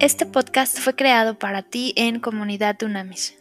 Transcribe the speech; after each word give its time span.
Este 0.00 0.26
podcast 0.26 0.78
fue 0.78 0.94
creado 0.94 1.40
para 1.40 1.62
ti 1.62 1.92
en 1.96 2.20
Comunidad 2.20 2.80
Unamis. 2.84 3.36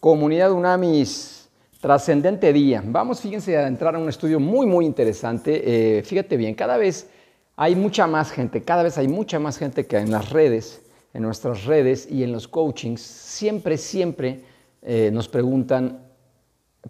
Comunidad 0.00 0.52
Unamis, 0.52 1.48
trascendente 1.80 2.52
día. 2.52 2.82
Vamos, 2.84 3.22
fíjense, 3.22 3.56
a 3.56 3.66
entrar 3.66 3.94
a 3.94 3.98
un 3.98 4.10
estudio 4.10 4.38
muy, 4.38 4.66
muy 4.66 4.84
interesante. 4.84 5.62
Eh, 5.98 6.02
fíjate 6.02 6.36
bien, 6.36 6.54
cada 6.54 6.76
vez 6.76 7.08
hay 7.56 7.74
mucha 7.74 8.06
más 8.06 8.30
gente, 8.30 8.60
cada 8.62 8.82
vez 8.82 8.98
hay 8.98 9.08
mucha 9.08 9.38
más 9.38 9.56
gente 9.56 9.86
que 9.86 9.96
en 9.96 10.10
las 10.10 10.28
redes, 10.28 10.82
en 11.14 11.22
nuestras 11.22 11.64
redes 11.64 12.06
y 12.10 12.22
en 12.22 12.32
los 12.32 12.48
coachings, 12.48 13.00
siempre, 13.00 13.78
siempre 13.78 14.42
eh, 14.82 15.08
nos 15.10 15.26
preguntan, 15.26 16.02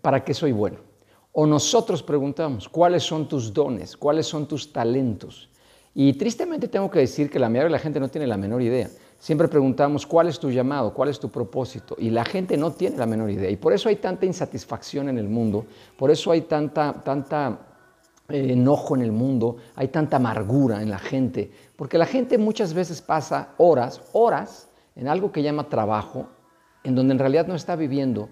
¿para 0.02 0.24
qué 0.24 0.34
soy 0.34 0.50
bueno? 0.50 0.93
O 1.36 1.46
nosotros 1.46 2.00
preguntamos, 2.00 2.68
¿cuáles 2.68 3.02
son 3.02 3.26
tus 3.26 3.52
dones? 3.52 3.96
¿Cuáles 3.96 4.24
son 4.24 4.46
tus 4.46 4.72
talentos? 4.72 5.50
Y 5.92 6.12
tristemente 6.12 6.68
tengo 6.68 6.88
que 6.88 7.00
decir 7.00 7.28
que 7.28 7.40
la 7.40 7.48
mayoría 7.48 7.64
de 7.64 7.70
la 7.70 7.80
gente 7.80 7.98
no 7.98 8.08
tiene 8.08 8.28
la 8.28 8.36
menor 8.36 8.62
idea. 8.62 8.88
Siempre 9.18 9.48
preguntamos, 9.48 10.06
¿cuál 10.06 10.28
es 10.28 10.38
tu 10.38 10.48
llamado? 10.48 10.94
¿Cuál 10.94 11.08
es 11.08 11.18
tu 11.18 11.28
propósito? 11.32 11.96
Y 11.98 12.10
la 12.10 12.24
gente 12.24 12.56
no 12.56 12.70
tiene 12.70 12.96
la 12.96 13.06
menor 13.06 13.30
idea. 13.30 13.50
Y 13.50 13.56
por 13.56 13.72
eso 13.72 13.88
hay 13.88 13.96
tanta 13.96 14.26
insatisfacción 14.26 15.08
en 15.08 15.18
el 15.18 15.28
mundo, 15.28 15.66
por 15.98 16.12
eso 16.12 16.30
hay 16.30 16.42
tanta, 16.42 17.02
tanta 17.02 17.58
eh, 18.28 18.52
enojo 18.52 18.94
en 18.94 19.02
el 19.02 19.10
mundo, 19.10 19.56
hay 19.74 19.88
tanta 19.88 20.18
amargura 20.18 20.82
en 20.82 20.90
la 20.90 21.00
gente, 21.00 21.50
porque 21.74 21.98
la 21.98 22.06
gente 22.06 22.38
muchas 22.38 22.74
veces 22.74 23.02
pasa 23.02 23.54
horas, 23.56 24.00
horas 24.12 24.68
en 24.94 25.08
algo 25.08 25.32
que 25.32 25.42
llama 25.42 25.68
trabajo, 25.68 26.28
en 26.84 26.94
donde 26.94 27.12
en 27.12 27.18
realidad 27.18 27.48
no 27.48 27.56
está 27.56 27.74
viviendo 27.74 28.28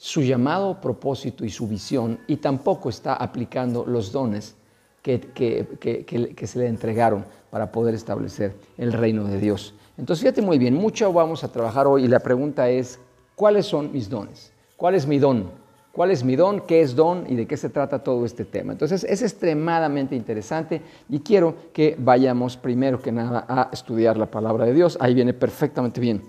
su 0.00 0.22
llamado, 0.22 0.80
propósito 0.80 1.44
y 1.44 1.50
su 1.50 1.68
visión 1.68 2.20
y 2.26 2.36
tampoco 2.36 2.88
está 2.88 3.12
aplicando 3.12 3.84
los 3.84 4.10
dones 4.10 4.56
que, 5.02 5.20
que, 5.20 6.46
se 6.46 6.58
le 6.58 6.68
entregaron 6.68 7.26
para 7.50 7.70
poder 7.70 7.94
establecer 7.94 8.56
el 8.78 8.94
reino 8.94 9.24
de 9.24 9.38
Dios. 9.38 9.74
Entonces, 9.98 10.22
fíjate 10.22 10.40
muy 10.40 10.56
bien, 10.56 10.72
mucho 10.72 11.12
vamos 11.12 11.44
a 11.44 11.52
trabajar 11.52 11.86
hoy 11.86 12.04
y 12.04 12.08
la 12.08 12.20
pregunta 12.20 12.70
es, 12.70 12.98
¿cuáles 13.34 13.66
son 13.66 13.92
mis 13.92 14.08
dones? 14.08 14.54
¿Cuál 14.74 14.94
es 14.94 15.06
mi 15.06 15.18
don? 15.18 15.50
¿Cuál 15.92 16.12
es 16.12 16.24
mi 16.24 16.34
don? 16.34 16.62
¿Qué 16.62 16.80
es 16.80 16.96
don? 16.96 17.26
¿Y 17.28 17.34
de 17.34 17.46
qué 17.46 17.58
se 17.58 17.68
trata 17.68 18.02
todo 18.02 18.24
este 18.24 18.46
tema? 18.46 18.72
Entonces, 18.72 19.04
es 19.04 19.20
extremadamente 19.20 20.16
interesante 20.16 20.80
y 21.10 21.20
quiero 21.20 21.54
que 21.74 21.94
vayamos 21.98 22.56
primero 22.56 23.02
que 23.02 23.12
nada 23.12 23.44
a 23.46 23.68
estudiar 23.70 24.16
la 24.16 24.30
palabra 24.30 24.64
de 24.64 24.72
Dios. 24.72 24.96
Ahí 24.98 25.12
viene 25.12 25.34
perfectamente 25.34 26.00
bien 26.00 26.22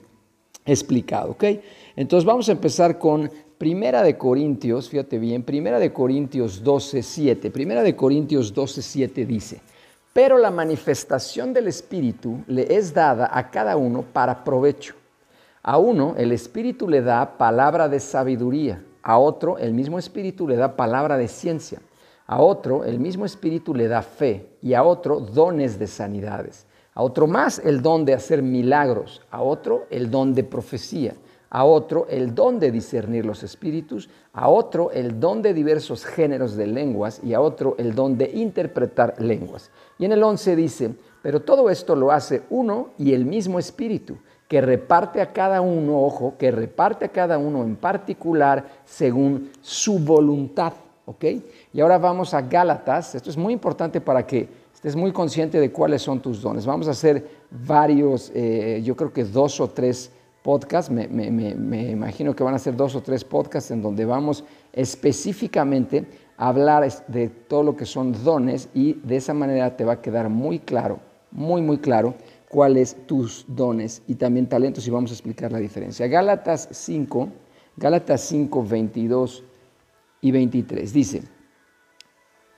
explicado, 0.66 1.32
¿ok? 1.32 1.46
Entonces, 1.96 2.26
vamos 2.26 2.50
a 2.50 2.52
empezar 2.52 3.00
con 3.00 3.32
Primera 3.62 4.02
de 4.02 4.18
Corintios, 4.18 4.90
fíjate 4.90 5.20
bien, 5.20 5.44
Primera 5.44 5.78
de 5.78 5.94
Corintios 5.94 6.64
12, 6.64 7.04
7. 7.04 7.52
Primera 7.52 7.84
de 7.84 7.96
Corintios 7.96 8.56
12, 8.56 8.82
7 8.82 9.24
dice, 9.28 9.62
pero 10.14 10.40
la 10.40 10.50
manifestación 10.50 11.54
del 11.54 11.68
Espíritu 11.68 12.40
le 12.48 12.76
es 12.76 12.92
dada 12.92 13.30
a 13.32 13.52
cada 13.52 13.78
uno 13.78 14.02
para 14.02 14.44
provecho. 14.44 14.96
A 15.62 15.78
uno 15.78 16.16
el 16.18 16.32
Espíritu 16.32 16.90
le 16.90 17.04
da 17.04 17.38
palabra 17.38 17.88
de 17.88 18.00
sabiduría, 18.00 18.84
a 19.04 19.20
otro 19.20 19.60
el 19.60 19.76
mismo 19.76 20.00
Espíritu 20.00 20.48
le 20.48 20.56
da 20.56 20.76
palabra 20.76 21.16
de 21.18 21.28
ciencia, 21.28 21.84
a 22.26 22.42
otro 22.42 22.84
el 22.84 23.00
mismo 23.00 23.28
Espíritu 23.28 23.76
le 23.76 23.88
da 23.88 24.02
fe 24.02 24.48
y 24.64 24.74
a 24.74 24.82
otro 24.82 25.20
dones 25.20 25.78
de 25.78 25.86
sanidades, 25.86 26.66
a 26.96 27.04
otro 27.04 27.28
más 27.28 27.60
el 27.60 27.84
don 27.84 28.06
de 28.06 28.16
hacer 28.16 28.42
milagros, 28.42 29.22
a 29.30 29.44
otro 29.44 29.86
el 29.92 30.10
don 30.10 30.34
de 30.34 30.44
profecía 30.44 31.14
a 31.52 31.66
otro 31.66 32.08
el 32.10 32.34
don 32.34 32.60
de 32.60 32.72
discernir 32.72 33.26
los 33.26 33.44
espíritus, 33.44 34.10
a 34.34 34.48
otro 34.50 34.90
el 34.92 35.20
don 35.20 35.42
de 35.42 35.54
diversos 35.54 36.06
géneros 36.06 36.56
de 36.56 36.66
lenguas 36.66 37.22
y 37.24 37.34
a 37.34 37.42
otro 37.42 37.76
el 37.78 37.94
don 37.94 38.18
de 38.18 38.32
interpretar 38.34 39.22
lenguas. 39.22 39.70
Y 40.00 40.06
en 40.06 40.14
el 40.14 40.24
11 40.24 40.56
dice, 40.56 40.96
pero 41.22 41.42
todo 41.42 41.70
esto 41.70 41.96
lo 41.96 42.12
hace 42.12 42.44
uno 42.50 42.92
y 42.98 43.14
el 43.14 43.26
mismo 43.26 43.60
espíritu, 43.60 44.18
que 44.48 44.62
reparte 44.62 45.22
a 45.22 45.34
cada 45.34 45.62
uno, 45.62 46.02
ojo, 46.02 46.36
que 46.38 46.52
reparte 46.52 47.06
a 47.06 47.10
cada 47.10 47.38
uno 47.38 47.64
en 47.64 47.76
particular 47.76 48.66
según 48.86 49.52
su 49.62 50.00
voluntad. 50.00 50.74
¿Ok? 51.06 51.26
Y 51.74 51.82
ahora 51.82 51.98
vamos 51.98 52.34
a 52.34 52.42
Gálatas, 52.42 53.16
esto 53.16 53.30
es 53.30 53.36
muy 53.36 53.52
importante 53.52 54.00
para 54.00 54.26
que 54.26 54.48
estés 54.74 54.96
muy 54.96 55.12
consciente 55.12 55.60
de 55.60 55.72
cuáles 55.72 56.02
son 56.02 56.22
tus 56.22 56.42
dones. 56.42 56.66
Vamos 56.66 56.88
a 56.88 56.92
hacer 56.92 57.28
varios, 57.50 58.32
eh, 58.34 58.82
yo 58.84 58.96
creo 58.96 59.12
que 59.12 59.26
dos 59.26 59.60
o 59.60 59.70
tres 59.70 60.12
podcast, 60.44 60.90
me, 60.90 61.06
imagino 61.92 62.36
que 62.36 62.44
van 62.44 62.56
a 62.56 62.60
ser 62.60 62.76
dos 62.76 62.96
o 62.96 63.02
tres 63.02 63.24
podcasts 63.24 63.72
en 63.72 63.82
donde 63.82 64.06
vamos 64.06 64.44
específicamente 64.74 66.06
a 66.38 66.48
hablar 66.48 66.90
de 67.08 67.30
todo 67.30 67.64
lo 67.64 67.76
que 67.76 67.86
son 67.86 68.24
dones 68.24 68.70
y 68.74 68.94
de 68.94 69.18
esa 69.18 69.34
manera 69.34 69.78
te 69.78 69.86
va 69.86 69.94
a 69.94 70.02
quedar 70.02 70.30
muy 70.30 70.60
claro, 70.60 71.00
muy, 71.32 71.62
muy 71.62 71.78
claro 71.78 72.16
cuáles 72.50 72.98
tus 73.06 73.46
dones 73.48 74.02
y 74.08 74.16
también 74.16 74.48
talentos 74.48 74.88
y 74.88 74.92
vamos 74.92 75.12
a 75.12 75.14
explicar 75.14 75.52
la 75.52 75.60
diferencia. 75.60 76.08
Gálatas 76.08 76.68
5, 76.72 77.30
Gálatas 77.78 78.22
5, 78.22 78.66
22 78.66 79.44
y 80.22 80.32
23 80.32 80.92
dice, 80.92 81.24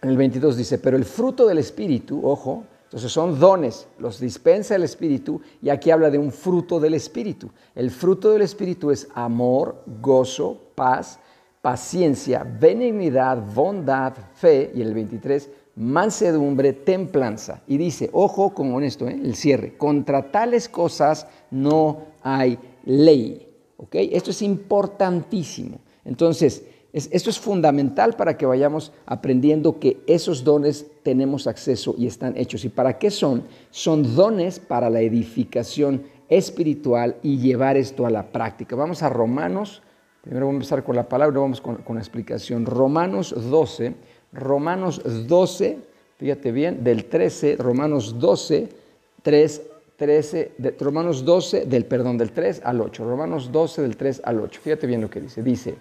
en 0.01 0.09
el 0.09 0.17
22 0.17 0.57
dice, 0.57 0.77
pero 0.79 0.97
el 0.97 1.05
fruto 1.05 1.45
del 1.47 1.57
Espíritu, 1.57 2.25
ojo, 2.25 2.65
entonces 2.94 3.12
son 3.12 3.40
dones, 3.40 3.88
los 3.98 4.20
dispensa 4.20 4.76
el 4.76 4.84
Espíritu 4.84 5.42
y 5.64 5.70
aquí 5.70 5.90
habla 5.90 6.12
de 6.12 6.20
un 6.20 6.31
fruto 6.31 6.80
del 6.80 6.94
Espíritu. 6.94 7.50
El 7.74 7.90
fruto 7.90 8.30
del 8.30 8.44
Espíritu 8.44 8.92
es 8.92 9.08
amor, 9.16 9.84
gozo, 10.00 10.59
paz, 10.76 11.20
paciencia, 11.59 12.44
benignidad, 12.44 13.40
bondad, 13.56 14.14
fe 14.36 14.72
y 14.76 14.84
el 14.84 14.94
23, 14.94 15.50
mansedumbre, 15.78 16.72
templanza. 16.72 17.64
Y 17.66 17.78
dice, 17.78 18.12
ojo 18.14 18.54
con 18.54 18.84
esto, 18.84 19.08
¿eh? 19.08 19.20
el 19.24 19.34
cierre, 19.34 19.75
contra 19.75 20.30
tales 20.30 20.70
cosas 20.70 21.25
no 21.50 22.04
hay 22.22 22.60
ley. 22.86 23.48
¿ok? 23.78 23.96
Esto 23.96 24.30
es 24.30 24.44
importantísimo. 24.44 25.80
Entonces, 26.06 26.62
esto 26.94 27.31
es 27.31 27.40
fundamental 27.40 28.14
para 28.14 28.38
que 28.38 28.46
vayamos 28.46 28.92
aprendiendo 29.08 29.80
que 29.80 30.04
esos 30.06 30.44
dones 30.44 30.86
tenemos 31.02 31.48
acceso 31.48 31.96
y 31.98 32.06
están 32.06 32.38
hechos. 32.38 32.64
¿Y 32.66 32.70
para 32.70 33.00
qué 33.00 33.09
son? 33.09 33.44
Son 33.72 34.16
dones 34.16 34.59
para 34.59 34.92
la 34.92 35.02
edificación 35.02 36.04
espiritual 36.30 37.18
y 37.24 37.40
llevar 37.40 37.78
esto 37.78 38.06
a 38.06 38.12
la 38.12 38.31
práctica. 38.31 38.76
Vamos 38.76 39.02
a 39.02 39.09
Romanos, 39.09 39.81
primero 40.22 40.46
vamos 40.46 40.56
a 40.56 40.62
empezar 40.62 40.84
con 40.84 40.96
la 40.96 41.09
palabra, 41.09 41.40
vamos 41.40 41.62
con, 41.62 41.84
la 41.88 42.00
explicación. 42.00 42.66
Romanos 42.68 43.34
12, 43.36 43.96
Romanos 44.31 45.02
12, 45.28 45.80
fíjate 46.18 46.52
bien, 46.52 46.84
del 46.84 47.06
13, 47.06 47.56
Romanos 47.58 48.20
12, 48.20 48.70
3 49.24 49.62
13, 49.96 50.52
de, 50.58 50.75
Romanos 50.80 51.24
12, 51.24 51.66
del 51.66 51.86
perdón, 51.86 52.18
del 52.18 52.31
3 52.31 52.62
al 52.66 52.81
8, 52.81 53.04
Romanos 53.06 53.52
12 53.52 53.81
del 53.84 53.96
3 53.96 54.22
al 54.25 54.40
8. 54.42 54.60
Fíjate 54.62 54.88
bien 54.88 55.02
lo 55.02 55.10
que 55.10 55.22
dice. 55.22 55.44
Dice, 55.44 55.75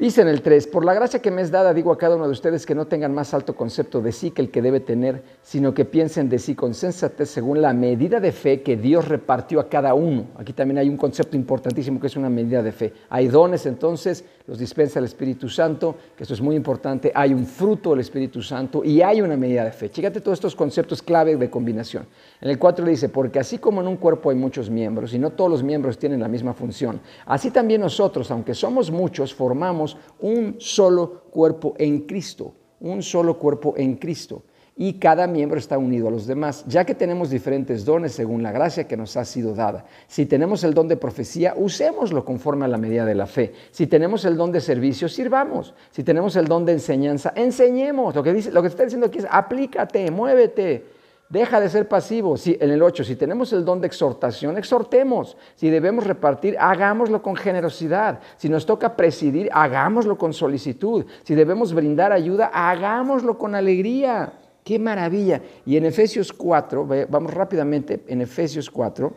Dice 0.00 0.22
en 0.22 0.28
el 0.28 0.40
3, 0.40 0.66
por 0.68 0.82
la 0.82 0.94
gracia 0.94 1.20
que 1.20 1.30
me 1.30 1.42
es 1.42 1.50
dada, 1.50 1.74
digo 1.74 1.92
a 1.92 1.98
cada 1.98 2.16
uno 2.16 2.24
de 2.24 2.32
ustedes 2.32 2.64
que 2.64 2.74
no 2.74 2.86
tengan 2.86 3.12
más 3.12 3.34
alto 3.34 3.54
concepto 3.54 4.00
de 4.00 4.12
sí 4.12 4.30
que 4.30 4.40
el 4.40 4.50
que 4.50 4.62
debe 4.62 4.80
tener, 4.80 5.22
sino 5.42 5.74
que 5.74 5.84
piensen 5.84 6.30
de 6.30 6.38
sí 6.38 6.54
con 6.54 6.72
sensatez 6.72 7.28
según 7.28 7.60
la 7.60 7.74
medida 7.74 8.18
de 8.18 8.32
fe 8.32 8.62
que 8.62 8.78
Dios 8.78 9.08
repartió 9.08 9.60
a 9.60 9.68
cada 9.68 9.92
uno. 9.92 10.28
Aquí 10.38 10.54
también 10.54 10.78
hay 10.78 10.88
un 10.88 10.96
concepto 10.96 11.36
importantísimo 11.36 12.00
que 12.00 12.06
es 12.06 12.16
una 12.16 12.30
medida 12.30 12.62
de 12.62 12.72
fe. 12.72 12.94
Hay 13.10 13.28
dones 13.28 13.66
entonces, 13.66 14.24
los 14.50 14.58
dispensa 14.58 14.98
el 14.98 15.04
Espíritu 15.04 15.48
Santo, 15.48 15.94
que 16.16 16.24
esto 16.24 16.34
es 16.34 16.40
muy 16.40 16.56
importante, 16.56 17.12
hay 17.14 17.32
un 17.32 17.46
fruto 17.46 17.90
del 17.90 18.00
Espíritu 18.00 18.42
Santo 18.42 18.82
y 18.82 19.00
hay 19.00 19.22
una 19.22 19.36
medida 19.36 19.64
de 19.64 19.70
fe. 19.70 19.92
Chígate 19.92 20.20
todos 20.20 20.38
estos 20.38 20.56
conceptos 20.56 21.00
clave 21.00 21.36
de 21.36 21.48
combinación. 21.48 22.04
En 22.40 22.50
el 22.50 22.58
4 22.58 22.84
le 22.84 22.90
dice, 22.90 23.08
porque 23.10 23.38
así 23.38 23.58
como 23.58 23.80
en 23.80 23.86
un 23.86 23.96
cuerpo 23.96 24.28
hay 24.28 24.34
muchos 24.34 24.68
miembros 24.68 25.14
y 25.14 25.20
no 25.20 25.30
todos 25.30 25.52
los 25.52 25.62
miembros 25.62 25.98
tienen 25.98 26.18
la 26.18 26.26
misma 26.26 26.52
función, 26.52 27.00
así 27.26 27.52
también 27.52 27.80
nosotros, 27.80 28.28
aunque 28.32 28.54
somos 28.54 28.90
muchos, 28.90 29.32
formamos 29.32 29.96
un 30.18 30.56
solo 30.58 31.26
cuerpo 31.30 31.74
en 31.78 32.00
Cristo, 32.00 32.52
un 32.80 33.04
solo 33.04 33.38
cuerpo 33.38 33.74
en 33.76 33.98
Cristo. 33.98 34.42
Y 34.82 34.94
cada 34.94 35.26
miembro 35.26 35.58
está 35.58 35.76
unido 35.76 36.08
a 36.08 36.10
los 36.10 36.26
demás, 36.26 36.64
ya 36.66 36.86
que 36.86 36.94
tenemos 36.94 37.28
diferentes 37.28 37.84
dones 37.84 38.12
según 38.12 38.42
la 38.42 38.50
gracia 38.50 38.88
que 38.88 38.96
nos 38.96 39.14
ha 39.18 39.26
sido 39.26 39.54
dada. 39.54 39.84
Si 40.08 40.24
tenemos 40.24 40.64
el 40.64 40.72
don 40.72 40.88
de 40.88 40.96
profecía, 40.96 41.52
usémoslo 41.54 42.24
conforme 42.24 42.64
a 42.64 42.68
la 42.68 42.78
medida 42.78 43.04
de 43.04 43.14
la 43.14 43.26
fe. 43.26 43.52
Si 43.72 43.86
tenemos 43.86 44.24
el 44.24 44.38
don 44.38 44.52
de 44.52 44.62
servicio, 44.62 45.06
sirvamos. 45.10 45.74
Si 45.90 46.02
tenemos 46.02 46.34
el 46.36 46.46
don 46.46 46.64
de 46.64 46.72
enseñanza, 46.72 47.30
enseñemos. 47.36 48.14
Lo 48.14 48.22
que, 48.22 48.30
está 48.30 48.84
diciendo 48.84 49.08
aquí 49.08 49.18
es, 49.18 49.26
aplícate, 49.30 50.10
muévete. 50.10 50.86
Deja 51.28 51.60
de 51.60 51.68
ser 51.68 51.86
pasivo. 51.86 52.38
Si, 52.38 52.56
en 52.58 52.70
el 52.70 52.82
8, 52.82 53.04
si 53.04 53.16
tenemos 53.16 53.52
el 53.52 53.66
don 53.66 53.82
de 53.82 53.86
exhortación, 53.86 54.56
exhortemos. 54.56 55.36
Si 55.56 55.68
debemos 55.68 56.06
repartir, 56.06 56.56
hagámoslo 56.58 57.20
con 57.20 57.36
generosidad. 57.36 58.20
Si 58.38 58.48
nos 58.48 58.64
toca 58.64 58.96
presidir, 58.96 59.50
hagámoslo 59.52 60.16
con 60.16 60.32
solicitud. 60.32 61.04
Si 61.22 61.34
debemos 61.34 61.74
brindar 61.74 62.12
ayuda, 62.12 62.46
hagámoslo 62.46 63.36
con 63.36 63.54
alegría. 63.54 64.32
¡Qué 64.64 64.78
maravilla! 64.78 65.40
Y 65.64 65.76
en 65.76 65.86
Efesios 65.86 66.32
4, 66.32 66.86
vamos 67.08 67.32
rápidamente, 67.32 68.00
en 68.06 68.20
Efesios 68.20 68.70
4, 68.70 69.12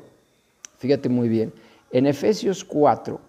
fíjate 0.78 1.10
muy 1.10 1.30
bien, 1.30 1.54
en 1.92 2.07
Efesios 2.07 2.63
4, 2.63 3.19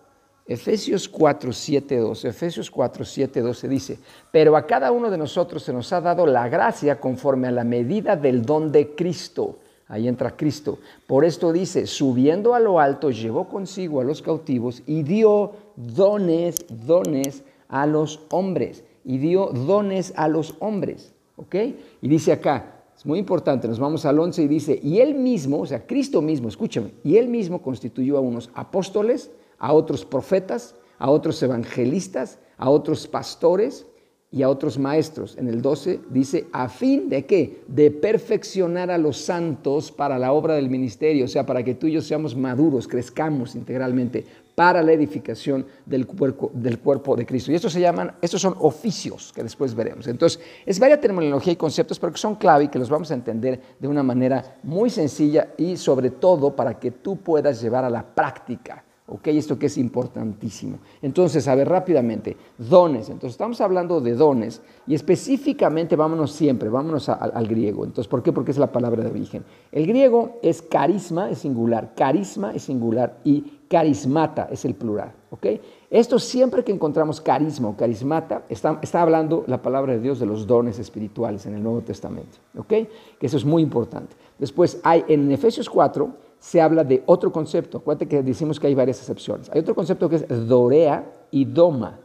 Efesios 0.46 1.08
4, 1.08 1.52
7, 1.52 1.96
12. 1.96 2.28
Efesios 2.28 2.70
4, 2.70 3.04
7, 3.04 3.40
12 3.40 3.68
dice, 3.68 3.98
pero 4.30 4.56
a 4.56 4.66
cada 4.66 4.92
uno 4.92 5.10
de 5.10 5.16
nosotros 5.16 5.62
se 5.62 5.72
nos 5.72 5.90
ha 5.92 6.02
dado 6.02 6.26
la 6.26 6.48
gracia 6.48 7.00
conforme 7.00 7.48
a 7.48 7.52
la 7.52 7.64
medida 7.64 8.14
del 8.14 8.44
don 8.44 8.70
de 8.70 8.94
Cristo. 8.94 9.58
Ahí 9.88 10.06
entra 10.06 10.36
Cristo. 10.36 10.78
Por 11.06 11.24
esto 11.24 11.50
dice, 11.50 11.86
subiendo 11.86 12.54
a 12.54 12.60
lo 12.60 12.78
alto, 12.78 13.10
llevó 13.10 13.48
consigo 13.48 14.00
a 14.00 14.04
los 14.04 14.20
cautivos 14.20 14.82
y 14.86 15.02
dio 15.02 15.52
dones, 15.76 16.66
dones 16.68 17.42
a 17.68 17.86
los 17.86 18.20
hombres. 18.30 18.84
Y 19.02 19.18
dio 19.18 19.46
dones 19.46 20.12
a 20.16 20.28
los 20.28 20.56
hombres. 20.60 21.13
¿Ok? 21.36 21.54
Y 22.00 22.08
dice 22.08 22.32
acá, 22.32 22.84
es 22.96 23.04
muy 23.04 23.18
importante, 23.18 23.66
nos 23.66 23.80
vamos 23.80 24.04
al 24.04 24.18
11 24.18 24.42
y 24.42 24.48
dice, 24.48 24.80
y 24.82 24.98
él 24.98 25.14
mismo, 25.14 25.60
o 25.60 25.66
sea, 25.66 25.86
Cristo 25.86 26.22
mismo, 26.22 26.48
escúchame, 26.48 26.94
y 27.02 27.16
él 27.16 27.28
mismo 27.28 27.60
constituyó 27.60 28.16
a 28.16 28.20
unos 28.20 28.50
apóstoles, 28.54 29.30
a 29.58 29.72
otros 29.72 30.04
profetas, 30.04 30.76
a 30.98 31.10
otros 31.10 31.42
evangelistas, 31.42 32.38
a 32.56 32.70
otros 32.70 33.08
pastores 33.08 33.86
y 34.34 34.42
a 34.42 34.48
otros 34.48 34.80
maestros. 34.80 35.36
En 35.38 35.46
el 35.46 35.62
12 35.62 36.00
dice, 36.10 36.48
a 36.50 36.68
fin 36.68 37.08
de 37.08 37.24
qué? 37.24 37.62
De 37.68 37.92
perfeccionar 37.92 38.90
a 38.90 38.98
los 38.98 39.16
santos 39.16 39.92
para 39.92 40.18
la 40.18 40.32
obra 40.32 40.54
del 40.54 40.68
ministerio, 40.68 41.26
o 41.26 41.28
sea, 41.28 41.46
para 41.46 41.62
que 41.62 41.76
tú 41.76 41.86
y 41.86 41.92
yo 41.92 42.02
seamos 42.02 42.34
maduros, 42.34 42.88
crezcamos 42.88 43.54
integralmente 43.54 44.24
para 44.56 44.82
la 44.82 44.92
edificación 44.92 45.64
del 45.86 46.08
cuerpo, 46.08 46.50
del 46.52 46.80
cuerpo 46.80 47.14
de 47.14 47.24
Cristo. 47.24 47.52
Y 47.52 47.54
estos 47.54 47.72
se 47.72 47.80
llaman, 47.80 48.12
estos 48.20 48.40
son 48.40 48.56
oficios 48.58 49.32
que 49.32 49.44
después 49.44 49.72
veremos. 49.72 50.08
Entonces, 50.08 50.40
es 50.66 50.80
varias 50.80 51.00
terminología 51.00 51.52
y 51.52 51.56
conceptos, 51.56 52.00
pero 52.00 52.12
que 52.12 52.18
son 52.18 52.34
clave 52.34 52.64
y 52.64 52.68
que 52.68 52.78
los 52.80 52.90
vamos 52.90 53.12
a 53.12 53.14
entender 53.14 53.60
de 53.78 53.86
una 53.86 54.02
manera 54.02 54.56
muy 54.64 54.90
sencilla 54.90 55.50
y 55.56 55.76
sobre 55.76 56.10
todo 56.10 56.56
para 56.56 56.80
que 56.80 56.90
tú 56.90 57.18
puedas 57.18 57.62
llevar 57.62 57.84
a 57.84 57.90
la 57.90 58.02
práctica 58.02 58.82
¿Ok? 59.14 59.28
Esto 59.28 59.56
que 59.56 59.66
es 59.66 59.78
importantísimo. 59.78 60.78
Entonces, 61.00 61.46
a 61.46 61.54
ver 61.54 61.68
rápidamente, 61.68 62.36
dones. 62.58 63.08
Entonces, 63.08 63.30
estamos 63.30 63.60
hablando 63.60 64.00
de 64.00 64.14
dones 64.14 64.60
y 64.88 64.94
específicamente 64.94 65.94
vámonos 65.94 66.32
siempre, 66.32 66.68
vámonos 66.68 67.08
al 67.08 67.46
griego. 67.46 67.84
Entonces, 67.84 68.08
¿por 68.08 68.24
qué? 68.24 68.32
Porque 68.32 68.50
es 68.50 68.58
la 68.58 68.72
palabra 68.72 69.04
de 69.04 69.10
origen. 69.10 69.44
El 69.70 69.86
griego 69.86 70.40
es 70.42 70.62
carisma, 70.62 71.30
es 71.30 71.38
singular, 71.38 71.94
carisma 71.94 72.52
es 72.54 72.64
singular 72.64 73.20
y 73.22 73.60
carismata 73.68 74.48
es 74.50 74.64
el 74.64 74.74
plural. 74.74 75.12
¿Ok? 75.30 75.46
Esto 75.90 76.18
siempre 76.18 76.64
que 76.64 76.72
encontramos 76.72 77.20
carisma 77.20 77.68
o 77.68 77.76
carismata, 77.76 78.44
está, 78.48 78.80
está 78.82 79.00
hablando 79.00 79.44
la 79.46 79.62
palabra 79.62 79.92
de 79.92 80.00
Dios 80.00 80.18
de 80.18 80.26
los 80.26 80.44
dones 80.44 80.80
espirituales 80.80 81.46
en 81.46 81.54
el 81.54 81.62
Nuevo 81.62 81.82
Testamento. 81.82 82.38
¿Ok? 82.58 82.68
Que 82.68 83.26
eso 83.26 83.36
es 83.36 83.44
muy 83.44 83.62
importante. 83.62 84.16
Después, 84.40 84.80
hay 84.82 85.04
en 85.06 85.30
Efesios 85.30 85.70
4 85.70 86.33
se 86.44 86.60
habla 86.60 86.84
de 86.84 87.02
otro 87.06 87.32
concepto. 87.32 87.78
Acuérdate 87.78 88.06
que 88.06 88.22
decimos 88.22 88.60
que 88.60 88.66
hay 88.66 88.74
varias 88.74 88.98
excepciones. 88.98 89.48
Hay 89.50 89.60
otro 89.60 89.74
concepto 89.74 90.10
que 90.10 90.16
es 90.16 90.46
dorea 90.46 91.10
y 91.30 91.46
doma. 91.46 91.98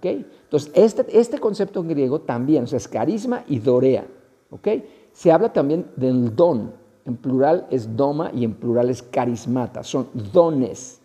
Entonces, 0.00 0.72
este, 0.74 1.04
este 1.20 1.38
concepto 1.38 1.80
en 1.80 1.88
griego 1.88 2.22
también, 2.22 2.64
o 2.64 2.66
sea, 2.66 2.78
es 2.78 2.88
carisma 2.88 3.44
y 3.46 3.58
dorea. 3.58 4.06
Se 5.12 5.30
habla 5.30 5.52
también 5.52 5.84
del 5.96 6.34
don. 6.34 6.72
En 7.04 7.18
plural 7.18 7.66
es 7.70 7.94
doma 7.94 8.30
y 8.34 8.44
en 8.44 8.54
plural 8.54 8.88
es 8.88 9.02
carismata. 9.02 9.82
Son 9.82 10.08
dones. 10.32 11.02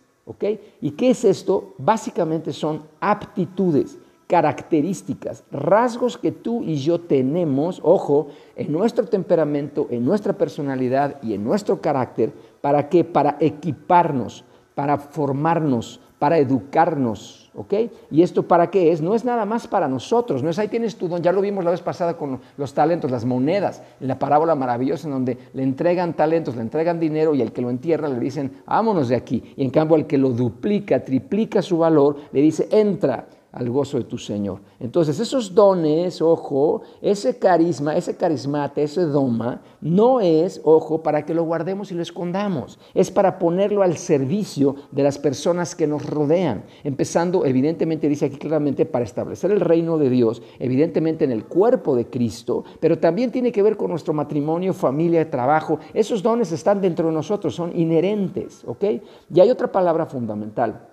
¿Y 0.80 0.92
qué 0.92 1.10
es 1.10 1.22
esto? 1.26 1.74
Básicamente 1.76 2.50
son 2.50 2.84
aptitudes 2.98 3.98
características, 4.30 5.42
rasgos 5.50 6.16
que 6.16 6.30
tú 6.30 6.62
y 6.62 6.76
yo 6.76 7.00
tenemos, 7.00 7.80
ojo, 7.82 8.28
en 8.54 8.70
nuestro 8.70 9.04
temperamento, 9.04 9.88
en 9.90 10.04
nuestra 10.04 10.34
personalidad 10.34 11.20
y 11.20 11.34
en 11.34 11.42
nuestro 11.42 11.80
carácter, 11.80 12.32
¿para 12.60 12.88
qué? 12.88 13.04
Para 13.04 13.36
equiparnos, 13.40 14.44
para 14.74 14.98
formarnos, 14.98 16.00
para 16.20 16.36
educarnos, 16.36 17.50
¿ok? 17.54 17.74
¿Y 18.10 18.22
esto 18.22 18.42
para 18.46 18.70
qué 18.70 18.92
es? 18.92 19.00
No 19.00 19.14
es 19.14 19.24
nada 19.24 19.46
más 19.46 19.66
para 19.66 19.88
nosotros, 19.88 20.42
no 20.42 20.50
es 20.50 20.58
ahí 20.58 20.68
tienes 20.68 20.96
tu 20.96 21.08
don, 21.08 21.22
ya 21.22 21.32
lo 21.32 21.40
vimos 21.40 21.64
la 21.64 21.70
vez 21.70 21.80
pasada 21.80 22.14
con 22.18 22.40
los 22.58 22.74
talentos, 22.74 23.10
las 23.10 23.24
monedas, 23.24 23.82
en 24.00 24.08
la 24.08 24.18
parábola 24.18 24.54
maravillosa 24.54 25.08
en 25.08 25.14
donde 25.14 25.38
le 25.54 25.62
entregan 25.62 26.12
talentos, 26.12 26.56
le 26.56 26.62
entregan 26.62 27.00
dinero 27.00 27.34
y 27.34 27.40
al 27.40 27.52
que 27.52 27.62
lo 27.62 27.70
entierra 27.70 28.08
le 28.08 28.20
dicen, 28.20 28.52
vámonos 28.66 29.08
de 29.08 29.16
aquí, 29.16 29.54
y 29.56 29.64
en 29.64 29.70
cambio 29.70 29.96
al 29.96 30.06
que 30.06 30.18
lo 30.18 30.28
duplica, 30.28 31.02
triplica 31.02 31.62
su 31.62 31.78
valor, 31.78 32.16
le 32.32 32.42
dice, 32.42 32.68
entra 32.70 33.26
al 33.52 33.68
gozo 33.68 33.98
de 33.98 34.04
tu 34.04 34.16
Señor. 34.16 34.60
Entonces, 34.78 35.18
esos 35.18 35.54
dones, 35.54 36.22
ojo, 36.22 36.82
ese 37.02 37.38
carisma, 37.38 37.96
ese 37.96 38.16
carismate, 38.16 38.82
ese 38.82 39.02
doma, 39.02 39.60
no 39.80 40.20
es, 40.20 40.60
ojo, 40.62 41.02
para 41.02 41.24
que 41.24 41.34
lo 41.34 41.42
guardemos 41.42 41.90
y 41.90 41.94
lo 41.94 42.02
escondamos. 42.02 42.78
Es 42.94 43.10
para 43.10 43.38
ponerlo 43.38 43.82
al 43.82 43.96
servicio 43.96 44.76
de 44.92 45.02
las 45.02 45.18
personas 45.18 45.74
que 45.74 45.88
nos 45.88 46.06
rodean. 46.06 46.64
Empezando, 46.84 47.44
evidentemente, 47.44 48.08
dice 48.08 48.26
aquí 48.26 48.36
claramente, 48.36 48.86
para 48.86 49.04
establecer 49.04 49.50
el 49.50 49.60
reino 49.60 49.98
de 49.98 50.10
Dios, 50.10 50.42
evidentemente 50.60 51.24
en 51.24 51.32
el 51.32 51.44
cuerpo 51.44 51.96
de 51.96 52.06
Cristo, 52.06 52.64
pero 52.78 52.98
también 52.98 53.32
tiene 53.32 53.50
que 53.50 53.62
ver 53.62 53.76
con 53.76 53.90
nuestro 53.90 54.14
matrimonio, 54.14 54.72
familia, 54.72 55.28
trabajo. 55.28 55.80
Esos 55.92 56.22
dones 56.22 56.52
están 56.52 56.80
dentro 56.80 57.08
de 57.08 57.14
nosotros, 57.14 57.54
son 57.54 57.76
inherentes, 57.76 58.62
¿ok? 58.64 58.84
Y 59.34 59.40
hay 59.40 59.50
otra 59.50 59.72
palabra 59.72 60.06
fundamental 60.06 60.86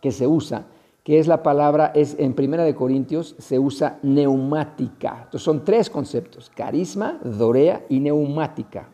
que 0.00 0.10
se 0.10 0.26
usa 0.26 0.64
que 1.10 1.18
es 1.18 1.26
la 1.26 1.42
palabra, 1.42 1.90
es 1.92 2.14
en 2.20 2.34
Primera 2.34 2.62
de 2.62 2.76
Corintios 2.76 3.34
se 3.36 3.58
usa 3.58 3.98
neumática. 4.04 5.22
Entonces 5.24 5.42
son 5.42 5.64
tres 5.64 5.90
conceptos, 5.90 6.52
carisma, 6.54 7.18
dorea 7.24 7.84
y 7.88 7.98
neumática. 7.98 8.90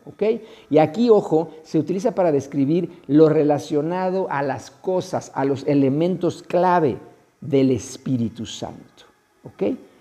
Y 0.67 0.79
aquí, 0.79 1.11
ojo, 1.11 1.51
se 1.61 1.77
utiliza 1.77 2.15
para 2.15 2.31
describir 2.31 3.03
lo 3.05 3.29
relacionado 3.29 4.25
a 4.31 4.41
las 4.41 4.71
cosas, 4.71 5.31
a 5.35 5.45
los 5.45 5.63
elementos 5.67 6.41
clave 6.41 6.97
del 7.39 7.69
Espíritu 7.69 8.47
Santo. 8.47 9.03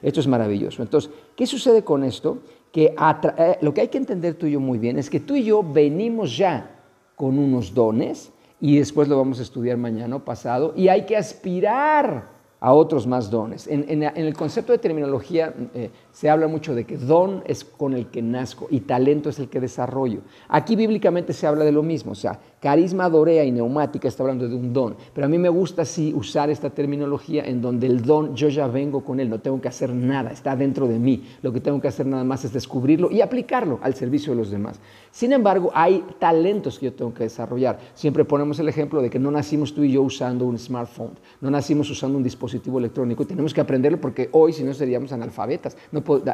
Esto 0.01 0.21
es 0.21 0.27
maravilloso. 0.27 0.81
Entonces, 0.81 1.11
¿qué 1.37 1.47
sucede 1.47 1.85
con 1.85 2.03
esto? 2.03 2.39
Que 2.73 2.95
eh, 2.97 3.59
lo 3.61 3.75
que 3.75 3.83
hay 3.83 3.89
que 3.89 3.99
entender 3.99 4.37
tú 4.37 4.47
y 4.47 4.53
yo 4.53 4.61
muy 4.61 4.79
bien 4.79 4.99
es 4.99 5.11
que 5.11 5.21
tú 5.21 5.37
y 5.37 5.45
yo 5.45 5.63
venimos 5.63 6.35
ya 6.35 6.81
con 7.15 7.39
unos 7.39 7.75
dones, 7.75 8.33
y 8.61 8.79
después 8.79 9.09
lo 9.09 9.17
vamos 9.17 9.39
a 9.39 9.43
estudiar 9.43 9.77
mañana 9.77 10.17
o 10.17 10.25
pasado, 10.25 10.73
y 10.77 10.89
hay 10.89 11.07
que 11.07 11.17
aspirar 11.17 12.37
a 12.59 12.73
otros 12.73 13.07
más 13.07 13.31
dones. 13.31 13.67
En, 13.67 14.03
el 14.03 14.35
concepto 14.35 14.73
de 14.73 14.79
terminología 14.79 15.55
eh, 15.75 15.91
se 16.11 16.31
habla 16.31 16.49
mucho 16.49 16.75
de 16.75 16.85
que 16.85 16.97
don 16.97 17.43
es 17.47 17.65
con 17.65 17.93
el 17.93 18.07
que 18.07 18.23
nazco 18.23 18.67
y 18.71 18.81
talento 18.81 19.29
es 19.29 19.39
el 19.39 19.49
que 19.49 19.61
desarrollo. 19.61 20.21
Aquí 20.49 20.75
bíblicamente 20.75 21.33
se 21.33 21.47
habla 21.47 21.65
de 21.65 21.73
lo 21.73 21.83
mismo, 21.83 22.15
carisma, 22.61 23.09
dorea 23.09 23.45
y 23.45 23.53
neumática 23.53 24.09
está 24.09 24.23
hablando 24.23 24.49
de 24.49 24.55
un 24.55 24.73
don, 24.73 24.97
pero 25.15 25.27
a 25.27 25.29
mí 25.29 25.39
me 25.39 25.49
gusta 25.49 25.85
sí 25.85 26.13
usar 26.15 26.51
esta 26.51 26.71
terminología 26.71 27.45
en 27.45 27.61
donde 27.61 27.87
el 27.87 28.03
don 28.03 28.35
yo 28.35 28.49
ya 28.49 28.67
vengo 28.67 29.05
con 29.05 29.21
él, 29.21 29.29
no 29.29 29.41
tengo 29.41 29.61
que 29.61 29.69
hacer 29.69 29.93
nada, 29.93 30.31
está 30.31 30.57
dentro 30.57 30.87
de 30.87 30.99
mí, 30.99 31.25
lo 31.43 31.53
que 31.53 31.61
tengo 31.61 31.81
que 31.81 31.89
hacer 31.89 32.07
nada 32.07 32.25
más 32.25 32.45
es 32.45 32.53
descubrirlo 32.53 33.11
y 33.11 33.21
aplicarlo 33.21 33.79
al 33.83 33.95
servicio 33.95 34.33
de 34.33 34.39
los 34.39 34.51
demás. 34.51 34.81
Sin 35.11 35.33
embargo, 35.33 35.71
hay 35.75 36.05
talentos 36.19 36.79
que 36.79 36.87
yo 36.87 36.93
tengo 36.93 37.15
que 37.15 37.25
desarrollar. 37.25 37.79
Siempre 37.95 38.25
ponemos 38.25 38.59
el 38.59 38.69
ejemplo 38.69 39.01
de 39.01 39.09
que 39.09 39.19
no 39.19 39.31
nacimos 39.31 39.75
tú 39.75 39.83
y 39.83 39.93
yo 39.93 40.03
usando 40.03 40.45
un 40.47 40.59
smartphone, 40.59 41.13
no 41.41 41.51
nacimos 41.51 41.89
usando 41.91 42.19
un 42.19 42.25
dispositivo 42.25 42.79
electrónico 42.79 43.23
y 43.23 43.27
tenemos 43.27 43.55
que 43.55 43.61
aprenderlo 43.61 44.01
porque 44.01 44.29
hoy 44.33 44.53
si 44.53 44.65
no 44.65 44.75
seríamos 44.75 45.13
analfabetas. 45.13 45.77